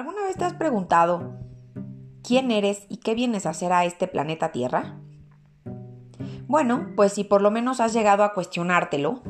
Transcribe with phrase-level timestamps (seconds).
[0.00, 1.34] ¿Alguna vez te has preguntado
[2.22, 4.96] quién eres y qué vienes a hacer a este planeta Tierra?
[6.46, 9.20] Bueno, pues si por lo menos has llegado a cuestionártelo,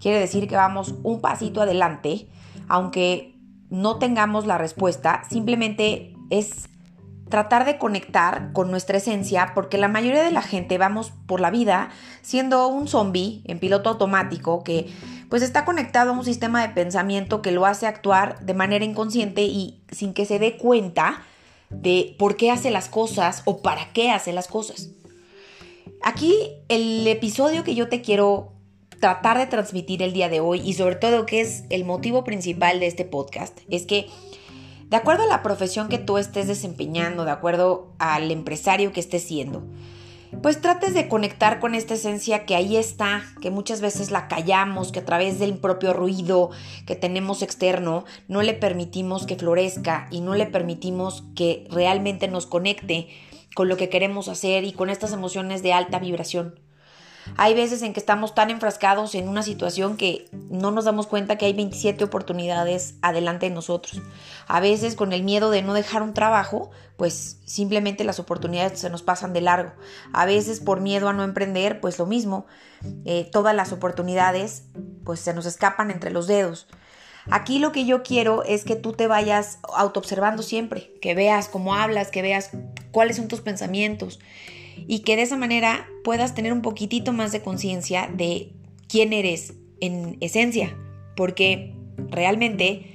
[0.00, 2.28] quiere decir que vamos un pasito adelante,
[2.68, 3.34] aunque
[3.68, 6.68] no tengamos la respuesta, simplemente es
[7.28, 11.50] tratar de conectar con nuestra esencia, porque la mayoría de la gente vamos por la
[11.50, 11.88] vida
[12.20, 14.88] siendo un zombie en piloto automático que
[15.32, 19.44] pues está conectado a un sistema de pensamiento que lo hace actuar de manera inconsciente
[19.44, 21.22] y sin que se dé cuenta
[21.70, 24.90] de por qué hace las cosas o para qué hace las cosas.
[26.02, 26.34] Aquí
[26.68, 28.52] el episodio que yo te quiero
[29.00, 32.78] tratar de transmitir el día de hoy y sobre todo que es el motivo principal
[32.78, 34.08] de este podcast es que
[34.90, 39.22] de acuerdo a la profesión que tú estés desempeñando, de acuerdo al empresario que estés
[39.22, 39.62] siendo,
[40.42, 44.90] pues trates de conectar con esta esencia que ahí está, que muchas veces la callamos,
[44.90, 46.50] que a través del propio ruido
[46.84, 52.46] que tenemos externo no le permitimos que florezca y no le permitimos que realmente nos
[52.46, 53.08] conecte
[53.54, 56.61] con lo que queremos hacer y con estas emociones de alta vibración.
[57.36, 61.36] Hay veces en que estamos tan enfrascados en una situación que no nos damos cuenta
[61.36, 64.02] que hay 27 oportunidades adelante de nosotros.
[64.46, 68.90] A veces con el miedo de no dejar un trabajo, pues simplemente las oportunidades se
[68.90, 69.72] nos pasan de largo.
[70.12, 72.46] A veces por miedo a no emprender, pues lo mismo.
[73.04, 74.64] Eh, todas las oportunidades
[75.04, 76.68] pues se nos escapan entre los dedos.
[77.30, 81.74] Aquí lo que yo quiero es que tú te vayas autoobservando siempre, que veas cómo
[81.74, 82.50] hablas, que veas
[82.90, 84.18] cuáles son tus pensamientos
[84.86, 88.52] y que de esa manera puedas tener un poquitito más de conciencia de
[88.88, 90.76] quién eres en esencia,
[91.16, 92.92] porque realmente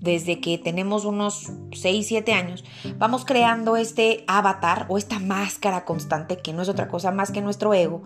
[0.00, 2.62] desde que tenemos unos 6, 7 años,
[2.98, 7.40] vamos creando este avatar o esta máscara constante que no es otra cosa más que
[7.40, 8.02] nuestro ego,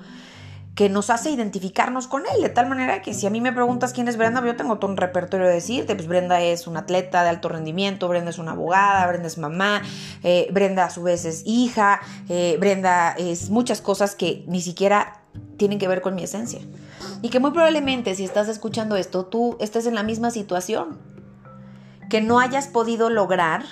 [0.79, 3.93] que nos hace identificarnos con él, de tal manera que si a mí me preguntas
[3.93, 7.25] quién es Brenda, yo tengo todo un repertorio de decirte, pues Brenda es una atleta
[7.25, 9.83] de alto rendimiento, Brenda es una abogada, Brenda es mamá,
[10.23, 15.21] eh, Brenda a su vez es hija, eh, Brenda es muchas cosas que ni siquiera
[15.57, 16.61] tienen que ver con mi esencia.
[17.23, 20.97] Y que muy probablemente si estás escuchando esto, tú estés en la misma situación,
[22.09, 23.65] que no hayas podido lograr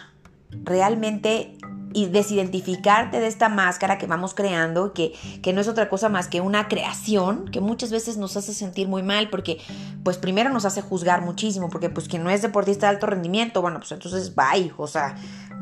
[0.50, 1.55] realmente
[1.92, 6.28] y desidentificarte de esta máscara que vamos creando, que, que no es otra cosa más
[6.28, 9.58] que una creación que muchas veces nos hace sentir muy mal porque
[10.02, 13.62] pues primero nos hace juzgar muchísimo, porque pues quien no es deportista de alto rendimiento,
[13.62, 15.16] bueno, pues entonces bye, o sea,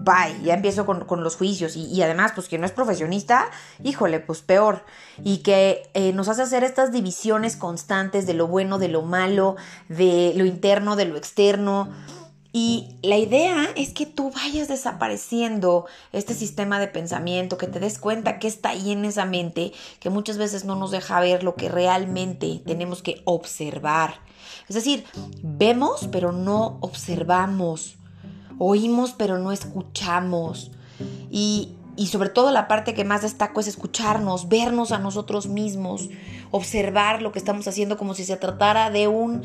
[0.05, 1.77] bye, ya empiezo con, los juicios.
[1.77, 3.47] Y, además pues quien no es profesionista,
[3.83, 4.85] híjole, pues peor,
[5.23, 9.56] y que eh, nos hace hacer estas divisiones constantes de lo bueno, de lo malo,
[9.89, 11.89] de lo interno, de lo externo,
[12.57, 17.99] y la idea es que tú vayas desapareciendo este sistema de pensamiento, que te des
[17.99, 21.57] cuenta que está ahí en esa mente, que muchas veces no nos deja ver lo
[21.57, 24.21] que realmente tenemos que observar.
[24.69, 25.05] Es decir,
[25.43, 27.97] vemos pero no observamos,
[28.57, 30.71] oímos pero no escuchamos.
[31.33, 36.09] Y y sobre todo la parte que más destaco es escucharnos, vernos a nosotros mismos,
[36.50, 39.43] observar lo que estamos haciendo como si se tratara de un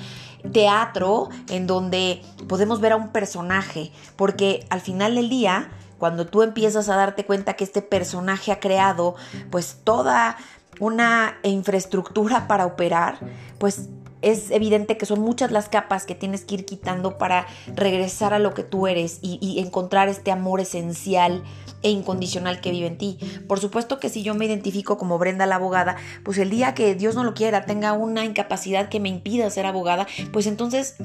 [0.51, 6.41] teatro en donde podemos ver a un personaje, porque al final del día, cuando tú
[6.41, 9.15] empiezas a darte cuenta que este personaje ha creado
[9.51, 10.37] pues toda
[10.79, 13.19] una infraestructura para operar,
[13.59, 13.89] pues
[14.21, 18.39] es evidente que son muchas las capas que tienes que ir quitando para regresar a
[18.39, 21.43] lo que tú eres y, encontrar este amor esencial
[21.81, 23.17] e incondicional que vive en ti.
[23.47, 26.95] Por supuesto que si yo me identifico como Brenda la abogada, pues el día que
[26.95, 30.95] Dios no lo quiera, tenga una incapacidad que me impida ser abogada, pues entonces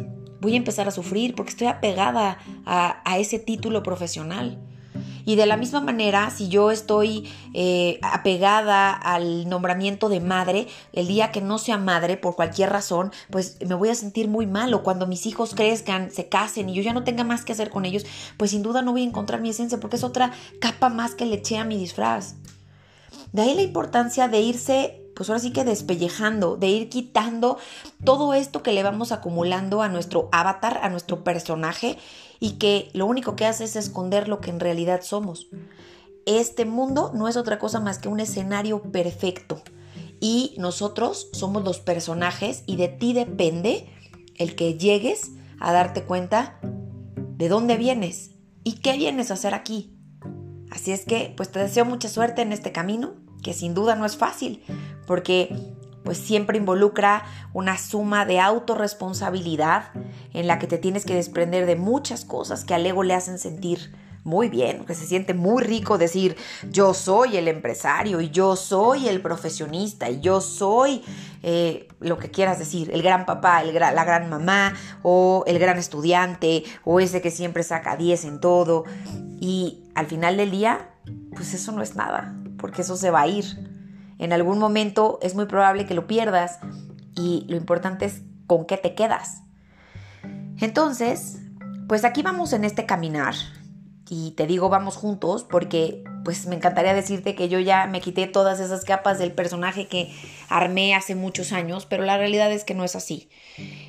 [0.40, 4.58] voy a empezar a sufrir porque estoy apegada a ese título profesional.
[5.24, 11.06] Y de la misma manera, si yo estoy eh, apegada al nombramiento de madre, el
[11.06, 14.74] día que no sea madre por cualquier razón, pues me voy a sentir muy mal.
[14.74, 17.70] O cuando mis hijos crezcan, se casen y yo ya no tenga más que hacer
[17.70, 18.04] con ellos,
[18.36, 21.26] pues sin duda no voy a encontrar mi esencia porque es otra capa más que
[21.26, 22.34] le eché a mi disfraz.
[23.32, 27.58] De ahí la importancia de irse pues ahora sí que despellejando, de ir quitando
[28.04, 31.98] todo esto que le vamos acumulando a nuestro avatar, a nuestro personaje
[32.40, 35.48] y que lo único que hace es esconder lo que en realidad somos.
[36.26, 39.62] Este mundo no es otra cosa más que un escenario perfecto
[40.20, 43.90] y nosotros somos los personajes y de ti depende
[44.36, 46.58] el que llegues a darte cuenta
[47.36, 48.30] de dónde vienes
[48.64, 49.96] y qué vienes a hacer aquí.
[50.70, 54.06] Así es que pues te deseo mucha suerte en este camino que sin duda no
[54.06, 54.64] es fácil,
[55.06, 55.74] porque
[56.04, 59.90] pues siempre involucra una suma de autorresponsabilidad
[60.34, 63.38] en la que te tienes que desprender de muchas cosas que al ego le hacen
[63.38, 66.36] sentir muy bien, que se siente muy rico decir
[66.70, 71.02] yo soy el empresario y yo soy el profesionista y yo soy
[71.42, 74.72] eh, lo que quieras decir, el gran papá, el la gran mamá
[75.02, 78.84] o el gran estudiante o ese que siempre saca 10 en todo.
[79.40, 80.88] Y al final del día,
[81.36, 83.73] pues eso no es nada, porque eso se va a ir.
[84.24, 86.58] En algún momento es muy probable que lo pierdas
[87.14, 89.42] y lo importante es con qué te quedas.
[90.62, 91.40] Entonces,
[91.88, 93.34] pues aquí vamos en este caminar
[94.08, 98.26] y te digo vamos juntos porque pues me encantaría decirte que yo ya me quité
[98.26, 100.10] todas esas capas del personaje que
[100.48, 103.28] armé hace muchos años, pero la realidad es que no es así.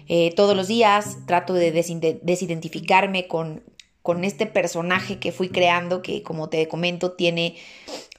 [0.10, 3.64] Eh, todos los días trato de desidentificarme con,
[4.02, 7.56] con este personaje que fui creando, que como te comento tiene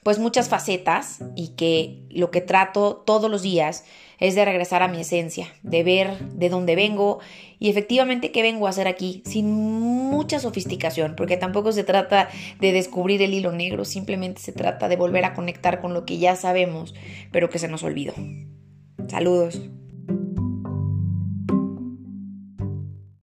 [0.07, 3.83] pues muchas facetas y que lo que trato todos los días
[4.19, 7.19] es de regresar a mi esencia, de ver de dónde vengo
[7.59, 12.29] y efectivamente qué vengo a hacer aquí, sin mucha sofisticación, porque tampoco se trata
[12.61, 16.19] de descubrir el hilo negro, simplemente se trata de volver a conectar con lo que
[16.19, 16.95] ya sabemos,
[17.33, 18.13] pero que se nos olvidó.
[19.09, 19.59] Saludos.